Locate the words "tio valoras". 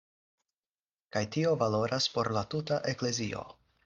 1.35-2.07